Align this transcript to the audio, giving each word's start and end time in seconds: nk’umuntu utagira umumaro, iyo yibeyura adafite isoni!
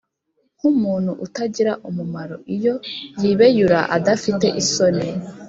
nk’umuntu 0.57 1.11
utagira 1.25 1.71
umumaro, 1.89 2.35
iyo 2.55 2.75
yibeyura 3.21 3.79
adafite 3.97 4.47
isoni! 4.61 5.05